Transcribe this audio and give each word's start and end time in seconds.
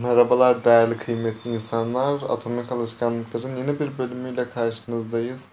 Merhabalar 0.00 0.64
değerli 0.64 0.96
kıymetli 0.96 1.50
insanlar. 1.50 2.22
Atomik 2.22 2.72
Alışkanlıkların 2.72 3.56
yeni 3.56 3.80
bir 3.80 3.98
bölümüyle 3.98 4.50
karşınızdayız. 4.50 5.44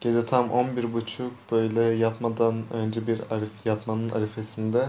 Gece 0.00 0.26
tam 0.26 0.48
11.30 0.48 1.28
böyle 1.52 1.80
yatmadan 1.80 2.62
önce 2.72 3.06
bir 3.06 3.20
arif, 3.30 3.50
yatmanın 3.64 4.08
arifesinde 4.08 4.86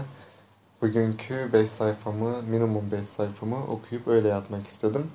bugünkü 0.82 1.50
5 1.52 1.68
sayfamı, 1.68 2.42
minimum 2.42 2.90
5 2.90 3.06
sayfamı 3.06 3.66
okuyup 3.66 4.08
öyle 4.08 4.28
yatmak 4.28 4.66
istedim. 4.66 5.10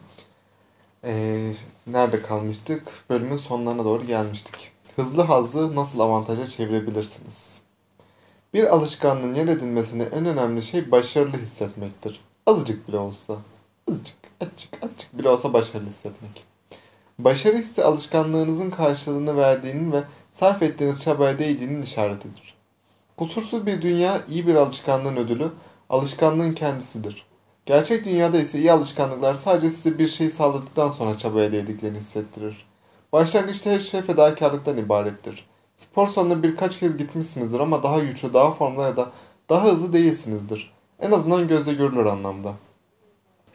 Ee, 1.04 1.54
nerede 1.88 2.22
kalmıştık? 2.22 2.88
Bölümün 3.10 3.38
sonlarına 3.38 3.86
doğru 3.86 4.06
gelmiştik. 4.06 4.72
Hızlı 4.96 5.22
hazı 5.22 5.76
nasıl 5.76 6.00
avantaja 6.00 6.48
çevirebilirsiniz? 6.48 7.62
Bir 8.54 8.64
alışkanlığın 8.64 9.34
yer 9.34 9.48
edinmesine 9.48 10.04
en 10.04 10.26
önemli 10.26 10.62
şey 10.62 10.92
başarılı 10.92 11.38
hissetmektir. 11.38 12.22
Azıcık 12.46 12.88
bile 12.88 12.98
olsa. 12.98 13.36
Azıcık, 13.92 14.16
azıcık, 14.42 14.84
azıcık 14.84 15.18
bile 15.18 15.30
olsa 15.30 15.54
başarılı 15.54 15.90
hissetmek. 15.90 16.46
Başarı 17.20 17.58
hissi 17.58 17.84
alışkanlığınızın 17.84 18.70
karşılığını 18.70 19.38
verdiğinin 19.38 19.92
ve 19.92 20.04
sarf 20.32 20.62
ettiğiniz 20.62 21.02
çabaya 21.04 21.40
değdiğinin 21.40 21.82
işaretidir. 21.82 22.56
Kusursuz 23.18 23.66
bir 23.66 23.82
dünya 23.82 24.22
iyi 24.30 24.48
bir 24.48 24.56
alışkanlığın 24.56 25.16
ödülü, 25.16 25.52
alışkanlığın 25.90 26.54
kendisidir. 26.54 27.26
Gerçek 27.66 28.06
dünyada 28.06 28.38
ise 28.38 28.60
iyi 28.60 28.72
alışkanlıklar 28.72 29.36
sadece 29.36 29.70
size 29.70 30.00
bir 30.00 30.08
şey 30.08 30.30
sağladıktan 30.30 30.90
sonra 30.90 31.18
çabaya 31.18 31.52
değdiklerini 31.52 32.00
hissettirir. 32.00 32.66
Başlangıçta 33.14 33.72
her 33.72 33.80
şey 33.80 34.02
fedakarlıktan 34.02 34.78
ibarettir. 34.78 35.48
Spor 35.78 36.08
salonuna 36.08 36.44
birkaç 36.44 36.80
kez 36.80 36.98
gitmişsinizdir 36.98 37.60
ama 37.60 37.84
daha 37.84 38.00
güçlü, 38.00 38.34
daha 38.34 38.52
formda 38.52 38.84
ya 38.84 38.98
da 38.98 39.12
daha 39.50 39.64
hızlı 39.64 39.94
değilsinizdir. 39.94 40.74
En 41.00 41.12
azından 41.12 41.48
gözle 41.48 41.74
görülür 41.74 42.06
anlamda. 42.06 42.54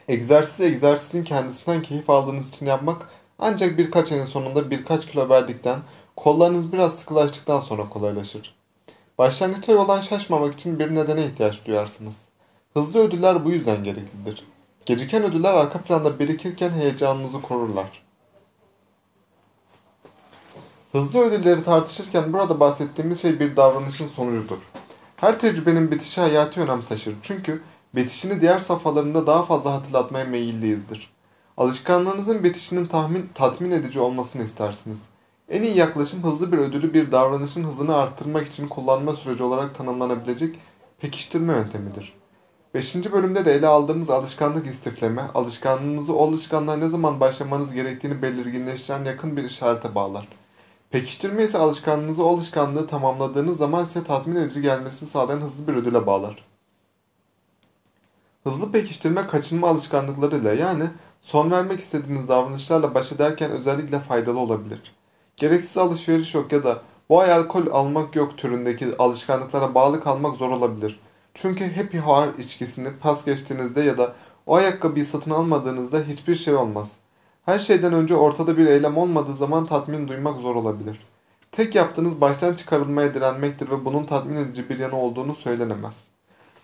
Egzersiz 0.07 0.61
egzersizin 0.61 1.23
kendisinden 1.23 1.81
keyif 1.81 2.09
aldığınız 2.09 2.49
için 2.49 2.65
yapmak 2.65 3.09
ancak 3.39 3.77
birkaç 3.77 4.11
ayın 4.11 4.25
sonunda 4.25 4.71
birkaç 4.71 5.07
kilo 5.07 5.29
verdikten, 5.29 5.79
kollarınız 6.15 6.73
biraz 6.73 6.95
sıkılaştıktan 6.95 7.59
sonra 7.59 7.89
kolaylaşır. 7.89 8.55
Başlangıçta 9.17 9.71
yoldan 9.71 10.01
şaşmamak 10.01 10.53
için 10.53 10.79
bir 10.79 10.95
nedene 10.95 11.25
ihtiyaç 11.25 11.65
duyarsınız. 11.65 12.15
Hızlı 12.73 12.99
ödüller 12.99 13.45
bu 13.45 13.51
yüzden 13.51 13.83
gereklidir. 13.83 14.47
Geciken 14.85 15.23
ödüller 15.23 15.53
arka 15.53 15.79
planda 15.79 16.19
birikirken 16.19 16.69
heyecanınızı 16.69 17.41
korurlar. 17.41 18.03
Hızlı 20.91 21.19
ödülleri 21.19 21.63
tartışırken 21.63 22.33
burada 22.33 22.59
bahsettiğimiz 22.59 23.21
şey 23.21 23.39
bir 23.39 23.55
davranışın 23.55 24.07
sonucudur. 24.07 24.57
Her 25.17 25.39
tecrübenin 25.39 25.91
bitişi 25.91 26.21
hayati 26.21 26.59
önem 26.59 26.81
taşır. 26.81 27.15
Çünkü 27.21 27.61
bitişini 27.95 28.41
diğer 28.41 28.59
safhalarında 28.59 29.27
daha 29.27 29.43
fazla 29.43 29.73
hatırlatmaya 29.73 30.25
meyilliyizdir. 30.25 31.13
Alışkanlığınızın 31.57 32.43
bitişinin 32.43 32.85
tahmin, 32.85 33.29
tatmin 33.33 33.71
edici 33.71 33.99
olmasını 33.99 34.43
istersiniz. 34.43 35.01
En 35.49 35.63
iyi 35.63 35.77
yaklaşım 35.77 36.23
hızlı 36.23 36.51
bir 36.51 36.57
ödülü 36.57 36.93
bir 36.93 37.11
davranışın 37.11 37.63
hızını 37.63 37.95
arttırmak 37.95 38.47
için 38.47 38.67
kullanma 38.67 39.15
süreci 39.15 39.43
olarak 39.43 39.75
tanımlanabilecek 39.75 40.59
pekiştirme 40.99 41.53
yöntemidir. 41.53 42.13
5. 42.73 42.95
bölümde 43.11 43.45
de 43.45 43.53
ele 43.53 43.67
aldığımız 43.67 44.09
alışkanlık 44.09 44.67
istifleme, 44.67 45.21
alışkanlığınızı 45.33 46.15
o 46.15 46.27
alışkanlığa 46.27 46.75
ne 46.75 46.89
zaman 46.89 47.19
başlamanız 47.19 47.73
gerektiğini 47.73 48.21
belirginleştiren 48.21 49.05
yakın 49.05 49.37
bir 49.37 49.43
işarete 49.43 49.95
bağlar. 49.95 50.27
Pekiştirme 50.89 51.43
ise 51.43 51.57
alışkanlığınızı 51.57 52.23
o 52.23 52.35
alışkanlığı 52.35 52.87
tamamladığınız 52.87 53.57
zaman 53.57 53.85
size 53.85 54.03
tatmin 54.03 54.35
edici 54.35 54.61
gelmesini 54.61 55.09
sağlayan 55.09 55.41
hızlı 55.41 55.67
bir 55.67 55.73
ödüle 55.73 56.05
bağlar. 56.05 56.50
Hızlı 58.43 58.71
pekiştirme 58.71 59.27
kaçınma 59.27 59.67
alışkanlıklarıyla 59.67 60.53
yani 60.53 60.83
son 61.21 61.51
vermek 61.51 61.79
istediğiniz 61.79 62.27
davranışlarla 62.27 62.93
baş 62.93 63.11
ederken 63.11 63.51
özellikle 63.51 63.99
faydalı 63.99 64.39
olabilir. 64.39 64.95
Gereksiz 65.35 65.77
alışveriş 65.77 66.35
yok 66.35 66.51
ya 66.51 66.63
da 66.63 66.81
bu 67.09 67.19
ay 67.19 67.33
alkol 67.33 67.67
almak 67.71 68.15
yok 68.15 68.37
türündeki 68.37 68.97
alışkanlıklara 68.99 69.75
bağlı 69.75 70.03
kalmak 70.03 70.37
zor 70.37 70.49
olabilir. 70.49 70.99
Çünkü 71.33 71.75
happy 71.75 71.97
hour 71.97 72.39
içkisini 72.39 72.89
pas 72.99 73.25
geçtiğinizde 73.25 73.81
ya 73.81 73.97
da 73.97 74.13
o 74.45 74.55
ayakkabıyı 74.55 75.05
satın 75.05 75.31
almadığınızda 75.31 75.99
hiçbir 75.99 76.35
şey 76.35 76.55
olmaz. 76.55 76.91
Her 77.45 77.59
şeyden 77.59 77.93
önce 77.93 78.15
ortada 78.15 78.57
bir 78.57 78.65
eylem 78.65 78.97
olmadığı 78.97 79.35
zaman 79.35 79.65
tatmin 79.65 80.07
duymak 80.07 80.41
zor 80.41 80.55
olabilir. 80.55 80.99
Tek 81.51 81.75
yaptığınız 81.75 82.21
baştan 82.21 82.53
çıkarılmaya 82.53 83.13
direnmektir 83.13 83.69
ve 83.69 83.85
bunun 83.85 84.05
tatmin 84.05 84.35
edici 84.35 84.69
bir 84.69 84.79
yanı 84.79 84.95
olduğunu 84.95 85.35
söylenemez. 85.35 86.10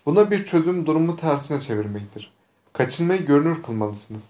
Buna 0.08 0.30
bir 0.30 0.44
çözüm 0.44 0.86
durumu 0.86 1.16
tersine 1.16 1.60
çevirmektir. 1.60 2.32
Kaçınmayı 2.72 3.26
görünür 3.26 3.62
kılmalısınız. 3.62 4.22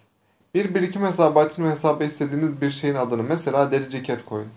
Bir 0.54 0.74
birikim 0.74 1.02
hesabı 1.02 1.38
açma 1.38 1.70
hesabı 1.70 2.04
istediğiniz 2.04 2.60
bir 2.60 2.70
şeyin 2.70 2.94
adını 2.94 3.22
mesela 3.22 3.70
deri 3.70 3.90
ceket 3.90 4.24
koyun. 4.24 4.48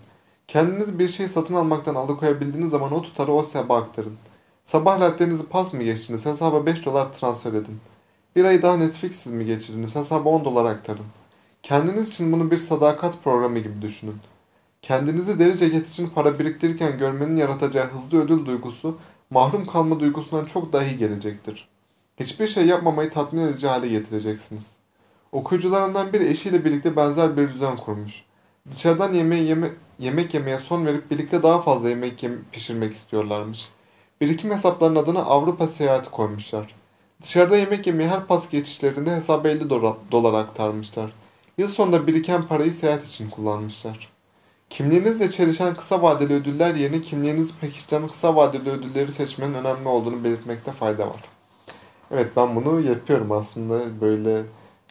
Kendiniz 0.48 0.98
bir 0.98 1.08
şey 1.08 1.28
satın 1.28 1.54
almaktan 1.54 1.94
alıkoyabildiğiniz 1.94 2.70
zaman 2.70 2.92
o 2.92 3.02
tutarı 3.02 3.32
o 3.32 3.42
hesaba 3.42 3.76
aktarın. 3.76 4.16
Sabah 4.64 5.00
latlerinizi 5.00 5.46
pas 5.46 5.72
mı 5.72 5.82
geçtiniz 5.82 6.26
hesaba 6.26 6.66
5 6.66 6.84
dolar 6.84 7.12
transfer 7.12 7.52
edin. 7.52 7.80
Bir 8.36 8.44
ay 8.44 8.62
daha 8.62 8.76
Netflix'siz 8.76 9.32
mi 9.32 9.46
geçirdiniz 9.46 9.96
hesaba 9.96 10.28
10 10.28 10.44
dolar 10.44 10.64
aktarın. 10.64 11.06
Kendiniz 11.62 12.08
için 12.08 12.32
bunu 12.32 12.50
bir 12.50 12.58
sadakat 12.58 13.24
programı 13.24 13.58
gibi 13.58 13.82
düşünün. 13.82 14.16
Kendinizi 14.82 15.38
deri 15.38 15.58
ceket 15.58 15.88
için 15.88 16.08
para 16.08 16.38
biriktirirken 16.38 16.98
görmenin 16.98 17.36
yaratacağı 17.36 17.86
hızlı 17.86 18.24
ödül 18.24 18.46
duygusu 18.46 18.98
mahrum 19.32 19.66
kalma 19.66 20.00
duygusundan 20.00 20.44
çok 20.44 20.72
daha 20.72 20.84
iyi 20.84 20.98
gelecektir. 20.98 21.68
Hiçbir 22.20 22.48
şey 22.48 22.66
yapmamayı 22.66 23.10
tatmin 23.10 23.42
edici 23.42 23.66
hale 23.66 23.88
getireceksiniz. 23.88 24.70
Okuyucularından 25.32 26.12
biri 26.12 26.28
eşiyle 26.28 26.64
birlikte 26.64 26.96
benzer 26.96 27.36
bir 27.36 27.54
düzen 27.54 27.76
kurmuş. 27.76 28.24
Dışarıdan 28.70 29.12
yemeği 29.12 29.48
yeme 29.48 29.70
yemek 29.98 30.34
yemeye 30.34 30.58
son 30.58 30.86
verip 30.86 31.10
birlikte 31.10 31.42
daha 31.42 31.60
fazla 31.60 31.88
yemek 31.88 32.22
yem 32.22 32.44
pişirmek 32.52 32.92
istiyorlarmış. 32.92 33.68
Birikim 34.20 34.50
hesaplarının 34.50 35.02
adına 35.02 35.20
Avrupa 35.20 35.68
seyahati 35.68 36.10
koymuşlar. 36.10 36.74
Dışarıda 37.22 37.56
yemek 37.56 37.86
yemeye 37.86 38.08
her 38.08 38.26
pas 38.26 38.50
geçişlerinde 38.50 39.16
hesaba 39.16 39.48
50 39.48 39.70
dolar 40.12 40.34
aktarmışlar. 40.34 41.12
Yıl 41.58 41.68
sonunda 41.68 42.06
biriken 42.06 42.42
parayı 42.46 42.72
seyahat 42.72 43.06
için 43.06 43.30
kullanmışlar. 43.30 44.11
Kimliğinizle 44.72 45.30
çelişen 45.30 45.74
kısa 45.74 46.02
vadeli 46.02 46.34
ödüller 46.34 46.74
yerine 46.74 47.02
kimliğinizi 47.02 47.58
pekiştiren 47.58 48.08
kısa 48.08 48.36
vadeli 48.36 48.70
ödülleri 48.70 49.12
seçmenin 49.12 49.54
önemli 49.54 49.88
olduğunu 49.88 50.24
belirtmekte 50.24 50.72
fayda 50.72 51.06
var. 51.06 51.24
Evet 52.10 52.30
ben 52.36 52.56
bunu 52.56 52.80
yapıyorum 52.80 53.32
aslında 53.32 54.00
böyle 54.00 54.42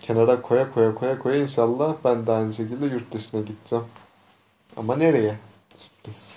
kenara 0.02 0.41
koya 0.41 0.72
koya 0.72 0.96
koya 0.96 1.20
koya 1.20 1.36
inşallah 1.36 1.96
ben 2.06 2.28
de 2.28 2.31
aynı 2.31 2.53
şekilde 2.53 2.86
yurt 2.86 3.14
dışına 3.14 3.41
gideceğim. 3.41 3.86
Ama 4.78 4.96
nereye? 4.96 5.36
Sürpriz. 5.78 6.36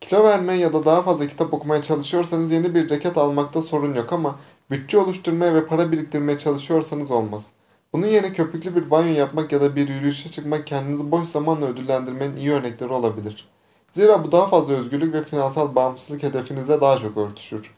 Kilo 0.00 0.24
vermeye 0.24 0.58
ya 0.58 0.72
da 0.72 0.84
daha 0.84 1.02
fazla 1.02 1.26
kitap 1.28 1.54
okumaya 1.54 1.82
çalışıyorsanız 1.82 2.52
yeni 2.52 2.74
bir 2.74 2.88
ceket 2.88 3.18
almakta 3.18 3.62
sorun 3.62 3.94
yok 3.94 4.12
ama 4.12 4.38
bütçe 4.70 4.98
oluşturmaya 4.98 5.54
ve 5.54 5.66
para 5.66 5.92
biriktirmeye 5.92 6.38
çalışıyorsanız 6.38 7.10
olmaz. 7.10 7.46
Bunun 7.92 8.06
yerine 8.06 8.32
köpüklü 8.32 8.76
bir 8.76 8.90
banyo 8.90 9.14
yapmak 9.14 9.52
ya 9.52 9.60
da 9.60 9.76
bir 9.76 9.88
yürüyüşe 9.88 10.28
çıkmak 10.28 10.66
kendinizi 10.66 11.10
boş 11.10 11.28
zamanla 11.28 11.66
ödüllendirmenin 11.66 12.36
iyi 12.36 12.52
örnekleri 12.52 12.92
olabilir. 12.92 13.48
Zira 13.90 14.24
bu 14.24 14.32
daha 14.32 14.46
fazla 14.46 14.72
özgürlük 14.72 15.14
ve 15.14 15.24
finansal 15.24 15.74
bağımsızlık 15.74 16.22
hedefinize 16.22 16.80
daha 16.80 16.98
çok 16.98 17.16
örtüşür. 17.16 17.74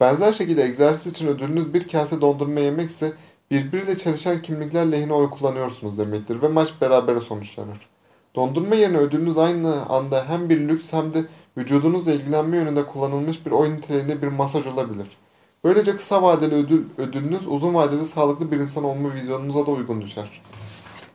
Benzer 0.00 0.32
şekilde 0.32 0.62
egzersiz 0.62 1.12
için 1.12 1.26
ödülünüz 1.26 1.74
bir 1.74 1.88
kase 1.88 2.20
dondurma 2.20 2.60
yemek 2.60 2.90
ise 2.90 3.12
birbiriyle 3.50 3.98
çalışan 3.98 4.42
kimlikler 4.42 4.92
lehine 4.92 5.12
oy 5.12 5.30
kullanıyorsunuz 5.30 5.98
demektir 5.98 6.42
ve 6.42 6.48
maç 6.48 6.68
berabere 6.80 7.20
sonuçlanır. 7.20 7.88
Dondurma 8.34 8.74
yerine 8.74 8.96
ödülünüz 8.96 9.38
aynı 9.38 9.86
anda 9.86 10.28
hem 10.28 10.48
bir 10.48 10.68
lüks 10.68 10.92
hem 10.92 11.14
de 11.14 11.24
vücudunuzla 11.58 12.12
ilgilenme 12.12 12.56
yönünde 12.56 12.86
kullanılmış 12.86 13.46
bir 13.46 13.50
oy 13.50 13.70
niteliğinde 13.70 14.22
bir 14.22 14.28
masaj 14.28 14.66
olabilir. 14.66 15.06
Böylece 15.64 15.96
kısa 15.96 16.22
vadeli 16.22 16.54
ödül, 16.54 16.84
ödülünüz 16.98 17.46
uzun 17.46 17.74
vadede 17.74 18.06
sağlıklı 18.06 18.50
bir 18.50 18.56
insan 18.56 18.84
olma 18.84 19.14
vizyonunuza 19.14 19.66
da 19.66 19.70
uygun 19.70 20.00
düşer. 20.00 20.42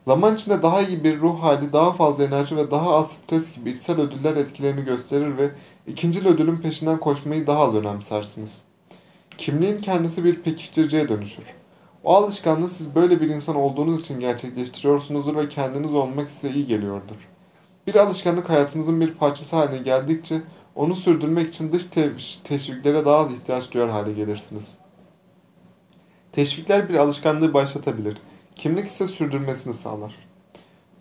Zaman 0.06 0.34
içinde 0.34 0.62
daha 0.62 0.82
iyi 0.82 1.04
bir 1.04 1.20
ruh 1.20 1.42
hali, 1.42 1.72
daha 1.72 1.92
fazla 1.92 2.24
enerji 2.24 2.56
ve 2.56 2.70
daha 2.70 2.94
az 2.94 3.12
stres 3.12 3.54
gibi 3.54 3.70
içsel 3.70 4.00
ödüller 4.00 4.36
etkilerini 4.36 4.84
gösterir 4.84 5.36
ve 5.38 5.50
ikinci 5.86 6.28
ödülün 6.28 6.56
peşinden 6.56 7.00
koşmayı 7.00 7.46
daha 7.46 7.60
az 7.60 7.74
önemsersiniz. 7.74 8.62
Kimliğin 9.38 9.80
kendisi 9.80 10.24
bir 10.24 10.42
pekiştiriciye 10.42 11.08
dönüşür. 11.08 11.44
O 12.04 12.14
alışkanlığı 12.14 12.70
siz 12.70 12.94
böyle 12.94 13.20
bir 13.20 13.28
insan 13.28 13.56
olduğunuz 13.56 14.00
için 14.00 14.20
gerçekleştiriyorsunuzdur 14.20 15.36
ve 15.36 15.48
kendiniz 15.48 15.94
olmak 15.94 16.30
size 16.30 16.54
iyi 16.54 16.66
geliyordur. 16.66 17.28
Bir 17.86 17.94
alışkanlık 17.94 18.50
hayatınızın 18.50 19.00
bir 19.00 19.14
parçası 19.14 19.56
haline 19.56 19.78
geldikçe 19.78 20.42
onu 20.74 20.96
sürdürmek 20.96 21.48
için 21.48 21.72
dış 21.72 21.84
teşviklere 22.44 23.04
daha 23.04 23.16
az 23.16 23.32
ihtiyaç 23.32 23.72
duyar 23.72 23.90
hale 23.90 24.12
gelirsiniz. 24.12 24.74
Teşvikler 26.32 26.88
bir 26.88 26.94
alışkanlığı 26.94 27.54
başlatabilir. 27.54 28.18
Kimlik 28.56 28.86
ise 28.86 29.08
sürdürmesini 29.08 29.74
sağlar. 29.74 30.16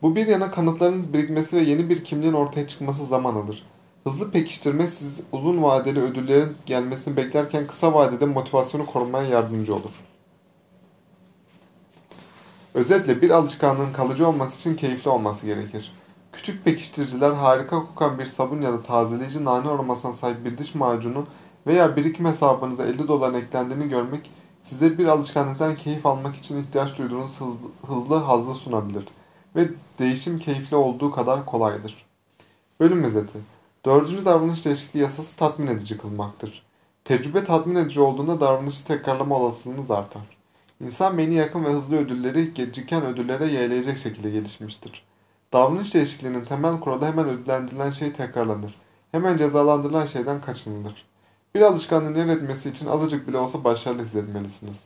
Bu 0.02 0.16
bir 0.16 0.28
yana 0.28 0.52
kanıtların 0.52 1.14
birikmesi 1.14 1.58
ve 1.58 1.62
yeni 1.62 1.90
bir 1.90 2.04
kimliğin 2.04 2.34
ortaya 2.34 2.68
çıkması 2.68 3.06
zaman 3.06 3.36
alır. 3.36 3.66
Hızlı 4.04 4.32
pekiştirme 4.32 4.90
siz 4.90 5.22
uzun 5.32 5.64
vadeli 5.64 6.00
ödüllerin 6.00 6.58
gelmesini 6.66 7.18
beklerken 7.18 7.68
kısa 7.68 7.94
vadede 7.94 8.26
motivasyonu 8.26 8.86
korumaya 8.86 9.28
yardımcı 9.28 9.76
olur. 9.76 9.92
Özetle 12.74 13.22
bir 13.22 13.30
alışkanlığın 13.30 13.94
kalıcı 13.94 14.28
olması 14.28 14.60
için 14.60 14.76
keyifli 14.76 15.10
olması 15.10 15.46
gerekir. 15.46 15.99
Küçük 16.40 16.66
pekiştiriciler 16.66 17.32
harika 17.32 17.80
kokan 17.80 18.20
bir 18.20 18.26
sabun 18.26 18.62
ya 18.62 18.74
da 18.74 18.84
tazeleyici 18.84 19.46
nane 19.46 19.70
aromasına 19.70 20.14
sahip 20.14 20.46
bir 20.46 20.58
diş 20.58 20.76
macunu 20.76 21.26
veya 21.68 21.96
birikim 21.96 22.26
hesabınıza 22.26 22.86
50 22.86 23.08
doların 23.08 23.34
eklendiğini 23.34 23.90
görmek 23.90 24.32
size 24.64 24.98
bir 24.98 25.06
alışkanlıktan 25.06 25.76
keyif 25.76 26.06
almak 26.06 26.36
için 26.36 26.64
ihtiyaç 26.64 26.98
duyduğunuz 26.98 27.42
hızlı, 27.42 27.70
hızlı 27.88 28.16
hazlı 28.16 28.56
sunabilir 28.56 29.08
ve 29.56 29.68
değişim 30.00 30.40
keyifli 30.40 30.76
olduğu 30.76 31.12
kadar 31.12 31.46
kolaydır. 31.46 32.06
Bölüm 32.80 33.04
özeti. 33.04 33.40
Dördüncü 33.86 34.26
davranış 34.26 34.66
değişikliği 34.66 35.00
yasası 35.00 35.36
tatmin 35.36 35.68
edici 35.68 35.98
kılmaktır. 35.98 36.64
Tecrübe 37.06 37.44
tatmin 37.44 37.76
edici 37.76 38.02
olduğunda 38.02 38.40
davranışı 38.40 38.86
tekrarlama 38.86 39.36
olasılığınız 39.36 39.92
artar. 39.92 40.38
İnsan 40.82 41.18
beyni 41.18 41.36
yakın 41.36 41.66
ve 41.66 41.70
hızlı 41.70 41.98
ödülleri 41.98 42.54
geciken 42.54 43.06
ödüllere 43.06 43.46
yeğleyecek 43.46 43.98
şekilde 43.98 44.30
gelişmiştir. 44.30 45.09
Davranış 45.54 45.94
değişikliğinin 45.94 46.46
temel 46.46 46.80
kuralı 46.80 47.06
hemen 47.06 47.30
ödüllendirilen 47.30 47.92
şey 47.92 48.14
tekrarlanır. 48.14 48.76
Hemen 49.12 49.38
cezalandırılan 49.38 50.06
şeyden 50.06 50.42
kaçınılır. 50.42 51.06
Bir 51.56 51.62
alışkanlığın 51.62 52.16
yer 52.16 52.28
etmesi 52.28 52.70
için 52.70 52.88
azıcık 52.88 53.28
bile 53.28 53.38
olsa 53.38 53.64
başarılı 53.64 54.06
hissetmelisiniz. 54.06 54.84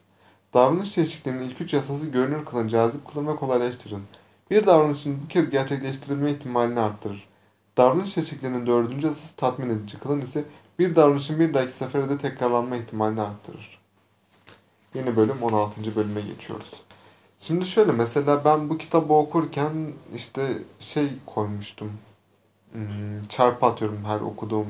Davranış 0.54 0.98
değişikliğinin 0.98 1.44
ilk 1.44 1.62
üç 1.62 1.74
yasası 1.74 2.06
görünür 2.06 2.46
kılın, 2.46 2.68
cazip 2.68 3.12
kılın 3.12 3.28
ve 3.28 3.36
kolaylaştırın. 3.36 4.04
Bir 4.52 4.68
davranışın 4.68 5.24
bu 5.24 5.28
kez 5.28 5.50
gerçekleştirilme 5.50 6.32
ihtimalini 6.32 6.80
arttırır. 6.80 7.28
Davranış 7.78 8.18
değişikliğinin 8.18 8.68
dördüncü 8.68 9.08
yasası 9.08 9.36
tatmin 9.36 9.70
edici 9.70 10.00
kılın 10.00 10.22
ise 10.22 10.44
bir 10.80 10.96
davranışın 10.96 11.40
bir 11.40 11.54
dahaki 11.54 11.74
sefere 11.74 12.10
de 12.10 12.18
tekrarlanma 12.18 12.76
ihtimalini 12.76 13.22
arttırır. 13.22 13.80
Yeni 14.94 15.16
bölüm 15.16 15.44
16. 15.44 15.96
bölüme 15.96 16.22
geçiyoruz. 16.22 16.72
Şimdi 17.44 17.66
şöyle 17.66 17.92
mesela 17.92 18.46
ben 18.46 18.70
bu 18.70 18.78
kitabı 18.78 19.14
okurken 19.14 19.94
işte 20.16 20.48
şey 20.80 21.10
koymuştum. 21.26 21.92
Hmm, 22.72 23.24
çarpı 23.30 23.66
atıyorum 23.66 24.06
her 24.06 24.22
okuduğum 24.22 24.68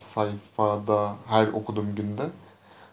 sayfada, 0.00 1.16
her 1.26 1.48
okuduğum 1.48 1.94
günde. 1.94 2.22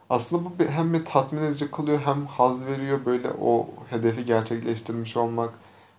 Aslında 0.09 0.45
bu 0.45 0.63
hem 0.63 0.93
bir 0.93 1.05
tatmin 1.05 1.41
edici 1.41 1.71
kılıyor 1.71 1.99
hem 1.99 2.25
haz 2.25 2.65
veriyor 2.65 3.05
böyle 3.05 3.29
o 3.41 3.67
hedefi 3.89 4.25
gerçekleştirmiş 4.25 5.17
olmak. 5.17 5.53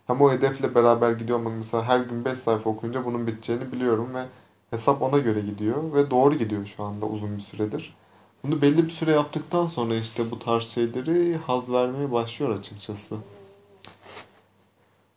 Hem 0.07 0.21
o 0.21 0.33
hedefle 0.33 0.75
beraber 0.75 1.13
gidiyor 1.13 1.39
olmak. 1.39 1.57
Mesela 1.57 1.85
her 1.85 2.01
gün 2.01 2.25
5 2.25 2.39
sayfa 2.39 2.71
okuyunca 2.71 3.05
bunun 3.05 3.27
biteceğini 3.27 3.73
biliyorum 3.73 4.15
ve 4.15 4.25
hesap 4.71 5.03
ona 5.03 5.19
göre 5.19 5.41
gidiyor 5.41 5.95
ve 5.95 6.11
doğru 6.11 6.35
gidiyor 6.35 6.67
şu 6.67 6.85
anda 6.85 7.07
uzun 7.07 7.37
bir 7.37 7.43
süredir. 7.43 7.97
Bunu 8.45 8.63
belli 8.63 8.85
bir 8.85 8.91
süre 8.91 9.13
yaptıktan 9.13 9.67
sonra 9.67 9.95
işte 9.95 10.31
bu 10.31 10.39
tarz 10.39 10.65
şeyleri 10.65 11.37
haz 11.37 11.73
vermeye 11.73 12.13
başlıyor 12.13 12.59
açıkçası. 12.59 13.17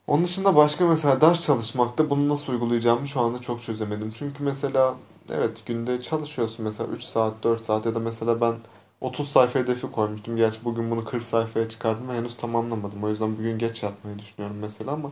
Onun 0.08 0.24
dışında 0.24 0.56
başka 0.56 0.86
mesela 0.88 1.22
ders 1.22 1.46
çalışmakta 1.46 2.10
bunu 2.10 2.30
nasıl 2.30 2.54
uygulayacağımı 2.54 3.08
şu 3.08 3.22
anda 3.22 3.42
çok 3.42 3.62
çözemedim. 3.62 4.12
Çünkü 4.16 4.44
mesela 4.44 4.96
evet 5.30 5.66
günde 5.66 6.02
çalışıyorsun 6.02 6.66
mesela 6.66 6.90
3 6.90 7.04
saat 7.04 7.44
4 7.44 7.66
saat 7.66 7.86
ya 7.86 7.96
da 7.96 8.00
mesela 8.00 8.42
ben 8.42 8.56
30 9.02 9.30
sayfa 9.30 9.60
hedefi 9.60 9.92
koymuştum. 9.92 10.38
Gerçi 10.38 10.66
bugün 10.66 10.92
bunu 10.92 11.06
40 11.06 11.26
sayfaya 11.26 11.70
çıkardım 11.70 12.10
ve 12.10 12.14
henüz 12.14 12.38
tamamlamadım. 12.38 13.04
O 13.04 13.10
yüzden 13.10 13.38
bugün 13.38 13.58
geç 13.58 13.84
yatmayı 13.84 14.20
düşünüyorum 14.20 14.58
mesela 14.62 14.92
ama 14.92 15.12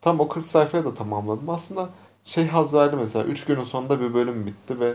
tam 0.00 0.20
o 0.20 0.28
40 0.28 0.46
sayfaya 0.46 0.84
da 0.84 0.94
tamamladım. 0.94 1.50
Aslında 1.50 1.88
şey 2.24 2.46
haz 2.48 2.74
verdi 2.74 2.96
mesela 2.96 3.24
3 3.24 3.44
günün 3.44 3.64
sonunda 3.64 4.00
bir 4.00 4.14
bölüm 4.14 4.46
bitti 4.46 4.80
ve 4.80 4.94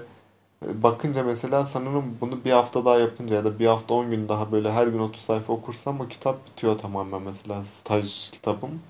bakınca 0.61 1.23
mesela 1.23 1.65
sanırım 1.65 2.17
bunu 2.21 2.45
bir 2.45 2.51
hafta 2.51 2.85
daha 2.85 2.99
yapınca 2.99 3.35
ya 3.35 3.45
da 3.45 3.59
bir 3.59 3.67
hafta 3.67 3.93
10 3.93 4.11
gün 4.11 4.29
daha 4.29 4.51
böyle 4.51 4.71
her 4.71 4.87
gün 4.87 4.99
30 4.99 5.21
sayfa 5.21 5.53
okursam 5.53 5.99
o 5.99 6.07
kitap 6.07 6.47
bitiyor 6.47 6.77
tamamen 6.77 7.21
mesela 7.21 7.63
staj 7.63 8.31
kitabım. 8.31 8.81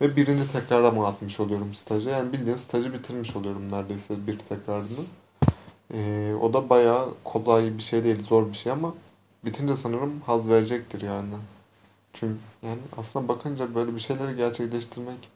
Ve 0.00 0.16
birinci 0.16 0.52
tekrarıma 0.52 1.06
atmış 1.08 1.40
oluyorum 1.40 1.74
stajı. 1.74 2.10
Yani 2.10 2.32
bildiğin 2.32 2.56
stajı 2.56 2.92
bitirmiş 2.92 3.36
oluyorum 3.36 3.72
neredeyse 3.72 4.26
bir 4.26 4.38
tekrarını. 4.38 5.04
Ee, 5.94 6.34
o 6.42 6.52
da 6.52 6.70
bayağı 6.70 7.14
kolay 7.24 7.78
bir 7.78 7.82
şey 7.82 8.04
değil, 8.04 8.22
zor 8.22 8.48
bir 8.48 8.54
şey 8.54 8.72
ama 8.72 8.94
bitince 9.44 9.76
sanırım 9.76 10.20
haz 10.26 10.48
verecektir 10.48 11.02
yani. 11.02 11.34
Çünkü 12.12 12.36
yani 12.62 12.78
aslında 12.98 13.28
bakınca 13.28 13.74
böyle 13.74 13.94
bir 13.94 14.00
şeyleri 14.00 14.36
gerçekleştirmek 14.36 15.28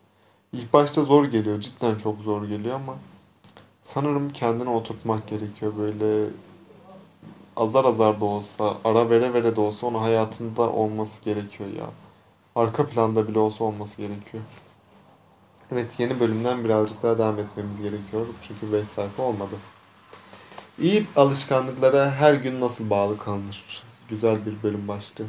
ilk 0.52 0.72
başta 0.72 1.04
zor 1.04 1.24
geliyor. 1.24 1.60
Cidden 1.60 1.94
çok 1.98 2.20
zor 2.20 2.44
geliyor 2.44 2.74
ama 2.74 2.96
sanırım 3.84 4.32
kendine 4.32 4.68
oturtmak 4.68 5.28
gerekiyor. 5.28 5.72
Böyle 5.78 6.30
azar 7.56 7.84
azar 7.84 8.20
da 8.20 8.24
olsa, 8.24 8.76
ara 8.84 9.10
vere 9.10 9.34
vere 9.34 9.56
de 9.56 9.60
olsa 9.60 9.86
onu 9.86 10.00
hayatında 10.00 10.70
olması 10.72 11.22
gerekiyor 11.22 11.70
ya. 11.70 11.86
Arka 12.54 12.86
planda 12.86 13.28
bile 13.28 13.38
olsa 13.38 13.64
olması 13.64 13.96
gerekiyor. 13.96 14.42
Evet 15.72 15.86
yeni 15.98 16.20
bölümden 16.20 16.64
birazcık 16.64 17.02
daha 17.02 17.18
devam 17.18 17.38
etmemiz 17.38 17.82
gerekiyor. 17.82 18.26
Çünkü 18.42 18.72
5 18.72 18.88
sayfa 18.88 19.22
olmadı. 19.22 19.54
İyi 20.78 21.06
alışkanlıklara 21.16 22.10
her 22.10 22.34
gün 22.34 22.60
nasıl 22.60 22.90
bağlı 22.90 23.18
kalınır? 23.18 23.82
Güzel 24.08 24.46
bir 24.46 24.62
bölüm 24.62 24.88
başlığı. 24.88 25.26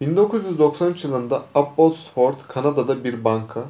1993 0.00 1.04
yılında 1.04 1.44
Abbotsford, 1.54 2.34
Kanada'da 2.48 3.04
bir 3.04 3.24
banka, 3.24 3.64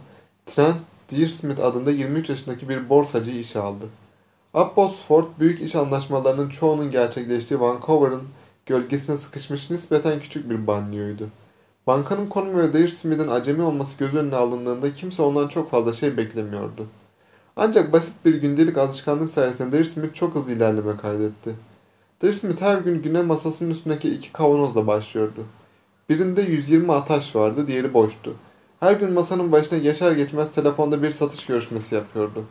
Trent 0.47 0.77
Dearsmith 1.13 1.61
adında 1.61 1.91
23 1.91 2.29
yaşındaki 2.29 2.69
bir 2.69 2.89
borsacı 2.89 3.31
işe 3.31 3.61
aldı. 3.61 3.85
Abbotsford, 4.55 5.25
büyük 5.39 5.61
iş 5.61 5.75
anlaşmalarının 5.75 6.49
çoğunun 6.49 6.91
gerçekleştiği 6.91 7.61
Vancouver'ın 7.61 8.23
gölgesine 8.67 9.19
sıkışmış 9.19 9.71
nispeten 9.71 10.21
küçük 10.21 10.51
bir 10.51 10.67
banliyöydü. 10.67 11.29
Bankanın 11.87 12.27
konumu 12.27 12.59
ve 12.59 12.73
Dearsmith'in 12.73 13.29
acemi 13.29 13.63
olması 13.63 13.99
göz 13.99 14.15
önüne 14.15 14.37
alındığında 14.37 14.95
kimse 14.95 15.23
ondan 15.23 15.49
çok 15.49 15.71
fazla 15.71 15.93
şey 15.93 16.17
beklemiyordu. 16.17 16.87
Ancak 17.57 17.93
basit 17.93 18.15
bir 18.25 18.35
gündelik 18.35 18.79
alışkanlık 18.79 19.33
sayesinde 19.33 19.73
Dearsmith 19.73 20.15
çok 20.15 20.35
hızlı 20.35 20.53
ilerleme 20.53 20.97
kaydetti. 20.97 21.55
Dearsmith 22.23 22.63
her 22.63 22.79
gün 22.79 23.03
güne 23.03 23.23
masasının 23.23 23.71
üstündeki 23.71 24.09
iki 24.09 24.33
kavanozla 24.33 24.87
başlıyordu. 24.87 25.45
Birinde 26.09 26.43
120 26.43 26.93
ataş 26.93 27.37
vardı, 27.37 27.67
diğeri 27.67 27.95
boştu. 27.95 28.35
Her 28.85 28.93
gün 28.93 29.13
masanın 29.13 29.53
başına 29.53 29.79
geçer 29.79 30.13
geçmez 30.13 30.51
telefonda 30.51 31.03
bir 31.03 31.11
satış 31.11 31.47
görüşmesi 31.47 31.95
yapıyordu. 31.95 32.45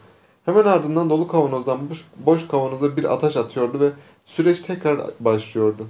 Hemen 0.46 0.64
ardından 0.64 1.10
dolu 1.10 1.28
kavanozdan 1.28 1.90
boş, 1.90 2.06
boş 2.18 2.48
kavanoza 2.48 2.98
bir 2.98 3.14
ataş 3.14 3.38
atıyordu 3.38 3.80
ve 3.80 3.90
süreç 4.26 4.60
tekrar 4.60 5.02
başlıyordu. 5.20 5.88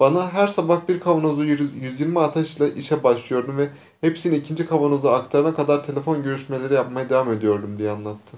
Bana 0.00 0.32
her 0.32 0.46
sabah 0.46 0.88
bir 0.88 1.00
kavanozu 1.00 1.44
120 1.44 2.20
ataşla 2.20 2.68
işe 2.68 3.02
başlıyordum 3.02 3.58
ve 3.58 3.68
hepsini 4.00 4.36
ikinci 4.36 4.66
kavanoza 4.66 5.12
aktarana 5.12 5.54
kadar 5.54 5.86
telefon 5.86 6.22
görüşmeleri 6.22 6.74
yapmaya 6.74 7.10
devam 7.10 7.32
ediyordum 7.32 7.78
diye 7.78 7.90
anlattı. 7.90 8.36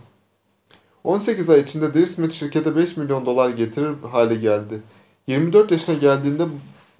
18 1.05 1.51
ay 1.51 1.61
içinde 1.61 1.95
Dearsmith 1.95 2.35
şirkete 2.35 2.77
5 2.77 2.97
milyon 2.97 3.27
dolar 3.27 3.51
getirir 3.51 3.95
hale 4.13 4.35
geldi. 4.35 4.83
24 5.27 5.71
yaşına 5.71 5.95
geldiğinde 5.95 6.45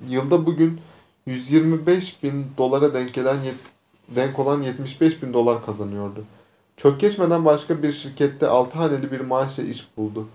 yılda 0.09 0.47
bugün 0.47 0.81
125 1.27 2.23
bin 2.23 2.47
dolara 2.59 2.95
denk, 2.95 3.15
gelen, 3.15 3.37
denk 4.09 4.39
olan 4.39 4.63
75 4.63 5.23
bin 5.23 5.33
dolar 5.33 5.67
kazanıyordu. 5.67 6.25
Çok 6.77 7.01
geçmeden 7.01 7.45
başka 7.45 7.83
bir 7.83 7.93
şirkette 7.93 8.47
6 8.49 8.79
haneli 8.79 9.13
bir 9.13 9.21
maaşla 9.21 9.63
iş 9.63 9.89
buldu. 9.97 10.29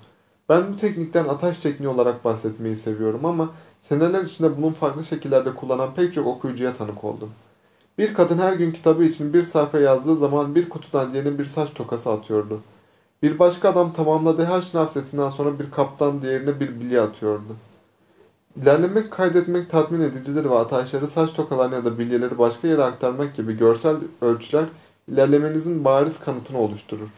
Ben 0.49 0.73
bu 0.73 0.77
teknikten 0.77 1.25
ataş 1.25 1.59
tekniği 1.59 1.89
olarak 1.89 2.25
bahsetmeyi 2.25 2.75
seviyorum 2.75 3.25
ama 3.25 3.49
seneler 3.81 4.23
içinde 4.23 4.57
bunun 4.57 4.73
farklı 4.73 5.03
şekillerde 5.03 5.55
kullanan 5.55 5.93
pek 5.93 6.13
çok 6.13 6.27
okuyucuya 6.27 6.77
tanık 6.77 7.03
oldum. 7.03 7.29
Bir 7.97 8.13
kadın 8.13 8.37
her 8.37 8.53
gün 8.53 8.71
kitabı 8.71 9.03
için 9.03 9.33
bir 9.33 9.43
sayfa 9.43 9.79
yazdığı 9.79 10.15
zaman 10.15 10.55
bir 10.55 10.69
kutudan 10.69 11.13
diğerine 11.13 11.39
bir 11.39 11.45
saç 11.45 11.73
tokası 11.73 12.11
atıyordu. 12.11 12.61
Bir 13.23 13.39
başka 13.39 13.69
adam 13.69 13.93
tamamladığı 13.93 14.45
her 14.45 14.61
şınav 14.61 14.87
setinden 14.87 15.29
sonra 15.29 15.59
bir 15.59 15.71
kaptan 15.71 16.21
diğerine 16.21 16.59
bir 16.59 16.79
bilye 16.79 17.01
atıyordu. 17.01 17.55
İlerlemek, 18.55 19.11
kaydetmek 19.11 19.69
tatmin 19.69 20.01
edicidir 20.01 20.45
ve 20.45 20.55
ataşları 20.55 21.07
saç 21.07 21.33
tokalarını 21.33 21.75
ya 21.75 21.85
da 21.85 21.99
bilyeleri 21.99 22.37
başka 22.37 22.67
yere 22.67 22.83
aktarmak 22.83 23.35
gibi 23.35 23.57
görsel 23.57 23.95
ölçüler 24.21 24.65
ilerlemenizin 25.07 25.85
bariz 25.85 26.19
kanıtını 26.19 26.57
oluşturur. 26.57 27.09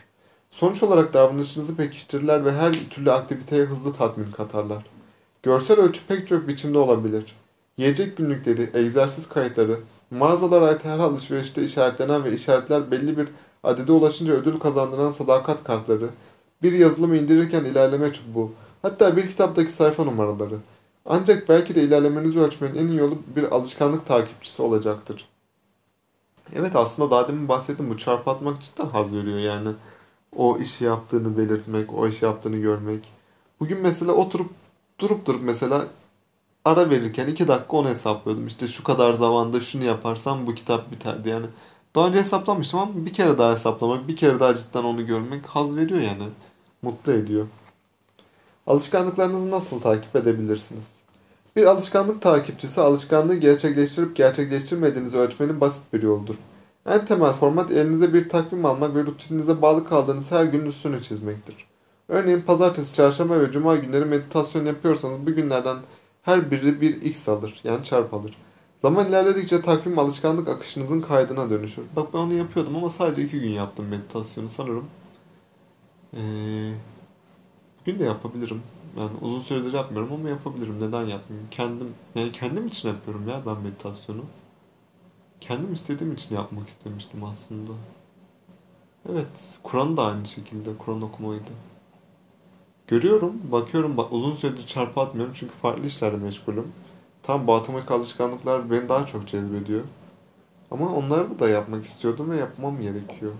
Sonuç 0.51 0.83
olarak 0.83 1.13
davranışınızı 1.13 1.75
pekiştirirler 1.75 2.45
ve 2.45 2.51
her 2.51 2.73
türlü 2.73 3.11
aktiviteye 3.11 3.65
hızlı 3.65 3.93
tatmin 3.93 4.31
katarlar. 4.31 4.85
Görsel 5.43 5.79
ölçü 5.79 6.01
pek 6.07 6.27
çok 6.27 6.47
biçimde 6.47 6.77
olabilir. 6.77 7.35
Yiyecek 7.77 8.17
günlükleri, 8.17 8.69
egzersiz 8.73 9.29
kayıtları, 9.29 9.79
mağazalara 10.11 10.65
ait 10.67 10.85
her 10.85 10.99
alışverişte 10.99 11.63
işaretlenen 11.63 12.23
ve 12.23 12.33
işaretler 12.33 12.91
belli 12.91 13.17
bir 13.17 13.27
adede 13.63 13.91
ulaşınca 13.91 14.33
ödül 14.33 14.59
kazandıran 14.59 15.11
sadakat 15.11 15.63
kartları, 15.63 16.09
bir 16.63 16.71
yazılımı 16.71 17.17
indirirken 17.17 17.65
ilerleme 17.65 18.13
çubuğu, 18.13 18.51
hatta 18.81 19.17
bir 19.17 19.27
kitaptaki 19.27 19.71
sayfa 19.71 20.03
numaraları. 20.03 20.55
Ancak 21.05 21.50
belki 21.50 21.75
de 21.75 21.83
ilerlemenizi 21.83 22.39
ölçmenin 22.39 22.75
en 22.75 22.88
iyi 22.88 22.98
yolu 22.98 23.17
bir 23.36 23.43
alışkanlık 23.43 24.05
takipçisi 24.05 24.62
olacaktır. 24.62 25.27
Evet 26.53 26.75
aslında 26.75 27.12
daha 27.12 27.27
demin 27.27 27.48
bahsettim 27.48 27.89
bu 27.89 27.98
çarpı 27.98 28.31
atmak 28.31 28.62
cidden 28.62 28.86
haz 28.86 29.15
veriyor 29.15 29.39
yani. 29.39 29.69
O 30.36 30.57
işi 30.57 30.83
yaptığını 30.83 31.38
belirtmek, 31.38 31.93
o 31.93 32.07
işi 32.07 32.25
yaptığını 32.25 32.57
görmek. 32.57 33.12
Bugün 33.60 33.77
mesela 33.81 34.12
oturup 34.12 34.51
durup 35.00 35.25
durup 35.25 35.43
mesela 35.43 35.88
ara 36.65 36.89
verirken 36.89 37.27
2 37.27 37.48
dakika 37.48 37.77
onu 37.77 37.89
hesaplıyordum. 37.89 38.48
İşte 38.48 38.67
şu 38.67 38.83
kadar 38.83 39.13
zamanda 39.13 39.60
şunu 39.60 39.83
yaparsam 39.83 40.48
bu 40.48 40.55
kitap 40.55 40.91
biterdi 40.91 41.29
yani. 41.29 41.45
Daha 41.95 42.07
önce 42.07 42.19
hesaplamıştım 42.19 42.79
ama 42.79 43.05
bir 43.05 43.13
kere 43.13 43.38
daha 43.38 43.53
hesaplamak, 43.53 44.07
bir 44.07 44.15
kere 44.15 44.39
daha 44.39 44.57
cidden 44.57 44.83
onu 44.83 45.05
görmek 45.05 45.45
haz 45.45 45.77
veriyor 45.77 46.01
yani. 46.01 46.24
Mutlu 46.81 47.12
ediyor. 47.12 47.48
Alışkanlıklarınızı 48.67 49.51
nasıl 49.51 49.82
takip 49.82 50.15
edebilirsiniz? 50.15 50.91
Bir 51.55 51.65
alışkanlık 51.65 52.22
takipçisi 52.22 52.82
alışkanlığı 52.82 53.36
gerçekleştirip 53.36 54.15
gerçekleştirmediğinizi 54.15 55.17
ölçmenin 55.17 55.62
basit 55.62 55.93
bir 55.93 56.03
yoludur. 56.03 56.36
En 56.86 57.05
temel 57.05 57.34
format 57.34 57.72
elinize 57.72 58.13
bir 58.13 58.29
takvim 58.29 58.65
almak 58.65 58.96
ve 58.96 59.05
rutininize 59.05 59.62
bağlı 59.62 59.86
kaldığınız 59.86 60.32
her 60.32 60.46
günün 60.46 60.65
üstünü 60.65 61.01
çizmektir. 61.01 61.55
Örneğin 62.08 62.41
pazartesi, 62.41 62.96
çarşamba 62.96 63.39
ve 63.39 63.51
cuma 63.51 63.75
günleri 63.75 64.05
meditasyon 64.05 64.65
yapıyorsanız 64.65 65.27
bu 65.27 65.36
günlerden 65.36 65.77
her 66.22 66.51
biri 66.51 66.82
bir 66.82 67.01
x 67.01 67.29
alır 67.29 67.62
yani 67.63 67.84
çarp 67.84 68.13
alır. 68.13 68.38
Zaman 68.82 69.08
ilerledikçe 69.08 69.62
takvim 69.62 70.00
alışkanlık 70.00 70.48
akışınızın 70.50 71.01
kaydına 71.01 71.50
dönüşür. 71.50 71.84
Bak 71.96 72.13
ben 72.13 72.20
onu 72.20 72.34
yapıyordum 72.34 72.75
ama 72.75 72.89
sadece 72.89 73.24
iki 73.24 73.39
gün 73.39 73.50
yaptım 73.50 73.88
meditasyonu 73.88 74.50
sanırım. 74.50 74.86
Ee, 76.13 76.74
bugün 77.85 77.99
de 77.99 78.03
yapabilirim. 78.03 78.61
Yani 78.97 79.11
uzun 79.21 79.41
süredir 79.41 79.73
yapmıyorum 79.73 80.13
ama 80.13 80.29
yapabilirim. 80.29 80.75
Neden 80.75 81.01
yapmayayım? 81.01 81.47
Kendim, 81.51 81.93
yani 82.15 82.31
kendim 82.31 82.67
için 82.67 82.89
yapıyorum 82.89 83.29
ya 83.29 83.41
ben 83.45 83.61
meditasyonu. 83.61 84.21
Kendim 85.41 85.73
istediğim 85.73 86.13
için 86.13 86.35
yapmak 86.35 86.67
istemiştim 86.67 87.23
aslında. 87.23 87.71
Evet, 89.09 89.59
Kur'an 89.63 89.97
da 89.97 90.03
aynı 90.03 90.25
şekilde. 90.25 90.77
Kur'an 90.77 91.01
okumaydı. 91.01 91.51
Görüyorum, 92.87 93.33
bakıyorum, 93.51 93.97
bak, 93.97 94.13
uzun 94.13 94.31
süredir 94.31 94.67
çarpı 94.67 95.01
atmıyorum 95.01 95.33
çünkü 95.37 95.53
farklı 95.53 95.85
işlerle 95.85 96.17
meşgulüm. 96.17 96.71
Tam 97.23 97.47
bu 97.47 97.53
atamatik 97.53 97.91
alışkanlıklar 97.91 98.71
beni 98.71 98.89
daha 98.89 99.05
çok 99.05 99.27
cezbediyor. 99.27 99.81
Ama 100.71 100.95
onları 100.95 101.39
da 101.39 101.49
yapmak 101.49 101.85
istiyordum 101.85 102.31
ve 102.31 102.37
yapmam 102.37 102.81
gerekiyor. 102.81 103.31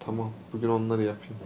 Tamam, 0.00 0.30
bugün 0.52 0.68
onları 0.68 1.02
yapayım. 1.02 1.36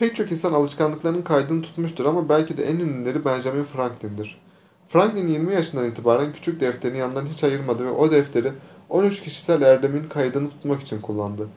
Pek 0.00 0.16
çok 0.16 0.32
insan 0.32 0.52
alışkanlıklarının 0.52 1.22
kaydını 1.22 1.62
tutmuştur 1.62 2.04
ama 2.04 2.28
belki 2.28 2.56
de 2.56 2.64
en 2.64 2.76
ünlüleri 2.76 3.24
Benjamin 3.24 3.64
Franklin'dir. 3.64 4.40
Franklin 4.88 5.28
20 5.28 5.54
yaşından 5.54 5.86
itibaren 5.86 6.32
küçük 6.32 6.60
defterini 6.60 6.98
yanından 6.98 7.26
hiç 7.26 7.44
ayırmadı 7.44 7.84
ve 7.84 7.90
o 7.90 8.10
defteri 8.10 8.52
13 8.88 9.22
kişisel 9.22 9.62
erdemin 9.62 10.04
kaydını 10.04 10.50
tutmak 10.50 10.82
için 10.82 11.00
kullandı. 11.00 11.48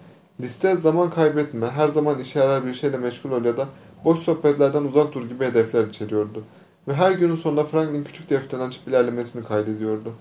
Liste 0.41 0.75
zaman 0.75 1.09
kaybetme, 1.09 1.69
her 1.69 1.87
zaman 1.87 2.19
işe 2.19 2.39
yarar 2.39 2.65
bir 2.65 2.73
şeyle 2.73 2.97
meşgul 2.97 3.31
ol 3.31 3.45
ya 3.45 3.57
da 3.57 3.67
boş 4.05 4.19
sohbetlerden 4.19 4.83
uzak 4.83 5.13
dur 5.13 5.29
gibi 5.29 5.45
hedefler 5.45 5.87
içeriyordu. 5.87 6.43
Ve 6.87 6.93
her 6.93 7.11
günün 7.11 7.35
sonunda 7.35 7.63
Franklin 7.63 8.03
küçük 8.03 8.29
defterini 8.29 8.65
açıp 8.65 8.87
ilerlemesini 8.87 9.43
kaydediyordu. 9.43 10.13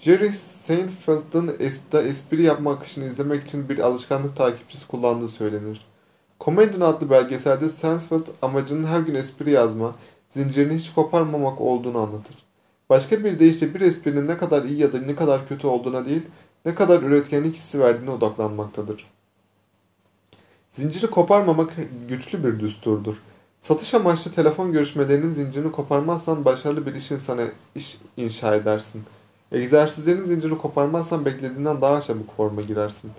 Jerry 0.00 0.32
Seinfeld'ın 0.32 1.56
espri 1.92 2.42
yapma 2.42 2.72
akışını 2.72 3.04
izlemek 3.04 3.42
için 3.42 3.68
bir 3.68 3.78
alışkanlık 3.78 4.36
takipçisi 4.36 4.86
kullandığı 4.86 5.28
söylenir. 5.28 5.91
Comedian 6.44 6.80
adlı 6.80 7.10
belgeselde 7.10 7.68
Seinfeld 7.68 8.26
amacının 8.42 8.84
her 8.84 9.00
gün 9.00 9.14
espri 9.14 9.50
yazma, 9.50 9.94
zincirini 10.28 10.74
hiç 10.74 10.92
koparmamak 10.92 11.60
olduğunu 11.60 11.98
anlatır. 11.98 12.36
Başka 12.90 13.24
bir 13.24 13.38
deyişle 13.38 13.74
bir 13.74 13.80
esprinin 13.80 14.28
ne 14.28 14.38
kadar 14.38 14.64
iyi 14.64 14.78
ya 14.78 14.92
da 14.92 15.00
ne 15.00 15.14
kadar 15.14 15.48
kötü 15.48 15.66
olduğuna 15.66 16.06
değil, 16.06 16.22
ne 16.64 16.74
kadar 16.74 17.02
üretkenlik 17.02 17.54
hissi 17.54 17.80
verdiğine 17.80 18.10
odaklanmaktadır. 18.10 19.10
Zinciri 20.72 21.06
koparmamak 21.06 21.76
güçlü 22.08 22.44
bir 22.44 22.60
düsturdur. 22.60 23.14
Satış 23.60 23.94
amaçlı 23.94 24.32
telefon 24.32 24.72
görüşmelerinin 24.72 25.30
zincirini 25.30 25.72
koparmazsan 25.72 26.44
başarılı 26.44 26.86
bir 26.86 26.94
iş 26.94 27.10
insanı 27.10 27.50
iş 27.74 27.98
inşa 28.16 28.54
edersin. 28.54 29.02
Egzersizlerin 29.52 30.24
zincirini 30.24 30.58
koparmazsan 30.58 31.24
beklediğinden 31.24 31.80
daha 31.80 32.00
çabuk 32.00 32.36
forma 32.36 32.62
girersin. 32.62 33.10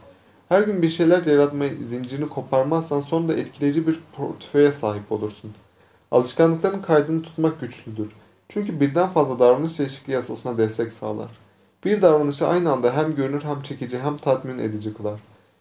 Her 0.49 0.61
gün 0.61 0.81
bir 0.81 0.89
şeyler 0.89 1.25
yaratma 1.25 1.65
zincirini 1.87 2.29
koparmazsan 2.29 3.01
sonunda 3.01 3.33
etkileyici 3.33 3.87
bir 3.87 3.99
portföye 4.17 4.71
sahip 4.71 5.11
olursun. 5.11 5.51
Alışkanlıkların 6.11 6.81
kaydını 6.81 7.23
tutmak 7.23 7.61
güçlüdür. 7.61 8.09
Çünkü 8.49 8.79
birden 8.79 9.09
fazla 9.09 9.39
davranış 9.39 9.79
değişikliği 9.79 10.11
yasasına 10.11 10.57
destek 10.57 10.93
sağlar. 10.93 11.29
Bir 11.85 12.01
davranışı 12.01 12.47
aynı 12.47 12.71
anda 12.71 12.97
hem 12.97 13.15
görünür 13.15 13.43
hem 13.43 13.61
çekici 13.61 13.99
hem 13.99 14.17
tatmin 14.17 14.59
edici 14.59 14.93
kılar. 14.93 15.19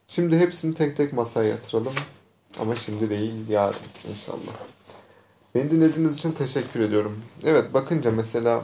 Şimdi 0.08 0.38
hepsini 0.38 0.74
tek 0.74 0.96
tek 0.96 1.12
masaya 1.12 1.48
yatıralım. 1.48 1.92
Ama 2.60 2.76
şimdi 2.76 3.10
değil 3.10 3.48
yarın 3.48 3.80
inşallah. 4.10 4.52
Beni 5.54 5.70
dinlediğiniz 5.70 6.16
için 6.16 6.32
teşekkür 6.32 6.80
ediyorum. 6.80 7.22
Evet 7.44 7.74
bakınca 7.74 8.10
mesela 8.10 8.62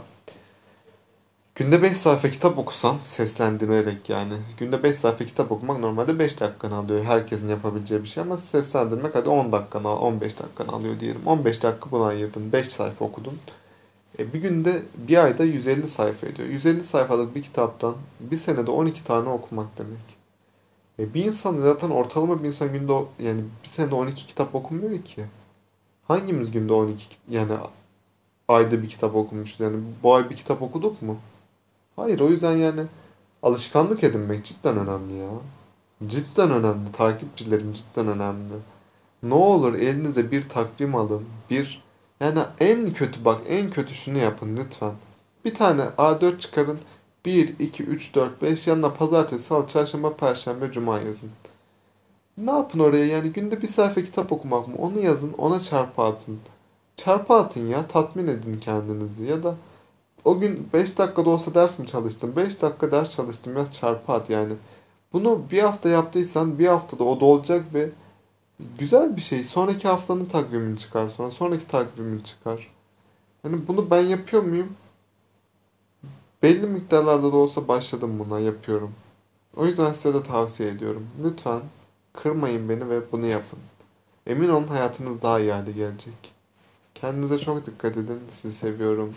günde 1.59 1.83
5 1.83 1.97
sayfa 1.97 2.31
kitap 2.31 2.59
okusan 2.59 2.97
seslendirerek 3.03 4.09
yani. 4.09 4.35
Günde 4.59 4.83
5 4.83 4.97
sayfa 4.97 5.25
kitap 5.25 5.53
okumak 5.53 5.79
normalde 5.79 6.19
5 6.19 6.41
dakikanı 6.41 6.77
alıyor. 6.77 7.05
Herkesin 7.05 7.49
yapabileceği 7.49 8.03
bir 8.03 8.09
şey 8.09 8.23
ama 8.23 8.39
seslendirmek 8.39 9.15
hadi 9.15 9.29
10 9.29 9.53
dakikanı 9.53 9.99
15 9.99 10.39
dakikanı 10.39 10.73
alıyor 10.73 11.01
diyelim. 11.01 11.21
15 11.27 11.63
dakika 11.63 11.91
buna 11.91 12.07
ayırdın. 12.07 12.53
5 12.53 12.69
sayfa 12.69 13.05
okudun. 13.05 13.39
E, 14.19 14.33
bir 14.33 14.43
günde 14.43 14.83
bir 15.09 15.25
ayda 15.25 15.45
150 15.45 15.89
sayfa 15.89 16.27
ediyor. 16.27 16.49
150 16.49 16.85
sayfalık 16.85 17.35
bir 17.35 17.43
kitaptan 17.43 17.95
bir 18.21 18.37
senede 18.37 18.71
12 18.71 19.05
tane 19.05 19.29
okumak 19.29 19.79
demek. 19.79 20.19
E, 20.99 21.15
bir 21.15 21.25
insan 21.25 21.59
zaten 21.59 21.91
ortalama 21.91 22.43
bir 22.43 22.49
insan 22.49 22.73
günde 22.73 22.93
yani 23.19 23.41
bir 23.65 23.69
senede 23.69 23.95
12 23.95 24.27
kitap 24.27 24.55
okumuyor 24.55 25.03
ki. 25.03 25.25
Hangimiz 26.09 26.51
günde 26.51 26.73
12 26.73 27.05
yani 27.31 27.53
ayda 28.49 28.83
bir 28.83 28.89
kitap 28.89 29.15
okumuşuz? 29.15 29.61
Yani 29.61 29.77
bu 30.03 30.15
ay 30.15 30.31
bir 30.31 30.37
kitap 30.37 30.63
okuduk 30.63 31.03
mu? 31.03 31.19
Hayır 31.99 32.21
o 32.21 32.29
yüzden 32.29 32.57
yani 32.57 32.83
alışkanlık 33.43 34.05
edinmek 34.05 34.45
cidden 34.45 34.77
önemli 34.79 35.15
ya. 35.15 35.29
Cidden 36.07 36.51
önemli. 36.51 36.93
Takipçilerim 36.93 37.73
cidden 37.73 38.09
önemli. 38.09 38.55
Ne 39.23 39.35
olur 39.35 39.75
elinize 39.75 40.31
bir 40.31 40.49
takvim 40.49 40.95
alın. 40.95 41.25
Bir 41.51 41.83
yani 42.21 42.41
en 42.61 42.93
kötü 42.93 43.25
bak 43.25 43.41
en 43.49 43.71
kötü 43.71 43.95
şunu 43.95 44.19
yapın 44.19 44.57
lütfen. 44.57 44.93
Bir 45.45 45.55
tane 45.55 45.83
A4 45.83 46.39
çıkarın. 46.39 46.79
1, 47.25 47.59
2, 47.59 47.85
3, 47.85 48.15
4, 48.15 48.43
5 48.43 48.67
yanına 48.67 48.95
pazartesi, 48.95 49.43
salı, 49.43 49.67
çarşamba, 49.67 50.17
perşembe, 50.17 50.73
cuma 50.73 50.99
yazın. 50.99 51.31
Ne 52.39 52.51
yapın 52.51 52.79
oraya 52.79 53.07
yani 53.07 53.33
günde 53.33 53.63
bir 53.63 53.69
sayfa 53.69 54.03
kitap 54.03 54.33
okumak 54.33 54.69
mı? 54.69 54.75
Onu 54.79 55.01
yazın 55.01 55.33
ona 55.33 55.63
çarpı 55.63 56.03
atın. 56.03 56.39
Çarpı 56.97 57.35
atın 57.35 57.67
ya 57.67 57.87
tatmin 57.87 58.27
edin 58.27 58.61
kendinizi 58.61 59.25
ya 59.25 59.43
da 59.43 59.55
o 60.25 60.39
gün 60.39 60.69
5 60.73 60.99
dakikada 60.99 61.31
olsa 61.31 61.55
ders 61.55 61.79
mi 61.79 61.87
çalıştım? 61.87 62.33
5 62.37 62.63
dakika 62.63 62.93
ders 62.93 63.15
çalıştım 63.17 63.57
yaz 63.57 63.75
çarpı 63.75 64.13
at 64.13 64.31
yani. 64.31 64.53
Bunu 65.13 65.43
bir 65.51 65.63
hafta 65.63 65.89
yaptıysan 65.89 66.59
bir 66.59 66.67
haftada 66.67 67.05
o 67.05 67.21
da 67.21 67.25
olacak 67.25 67.75
ve 67.75 67.91
güzel 68.79 69.17
bir 69.17 69.21
şey. 69.21 69.45
Sonraki 69.45 69.89
haftanın 69.89 70.25
takvimini 70.25 70.79
çıkar 70.79 71.09
sonra. 71.09 71.31
Sonraki 71.31 71.67
takvimini 71.69 72.25
çıkar. 72.25 72.71
Yani 73.45 73.69
bunu 73.69 73.91
ben 73.91 74.01
yapıyor 74.03 74.43
muyum? 74.43 74.77
Belli 76.43 76.67
miktarlarda 76.67 77.33
da 77.33 77.37
olsa 77.37 77.69
başladım 77.69 78.19
buna 78.19 78.41
yapıyorum. 78.41 78.95
O 79.57 79.67
yüzden 79.67 79.93
size 79.93 80.15
de 80.15 80.23
tavsiye 80.23 80.69
ediyorum. 80.69 81.07
Lütfen 81.25 81.61
kırmayın 82.13 82.69
beni 82.69 82.91
ve 82.91 83.13
bunu 83.13 83.27
yapın. 83.27 83.59
Emin 84.27 84.49
olun 84.49 84.67
hayatınız 84.67 85.23
daha 85.23 85.41
iyi 85.41 85.53
hale 85.53 85.73
gelecek. 85.73 86.33
Kendinize 86.95 87.39
çok 87.39 87.67
dikkat 87.67 87.97
edin. 87.97 88.21
Sizi 88.31 88.57
seviyorum. 88.57 89.15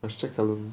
Hoşçakalın. 0.00 0.72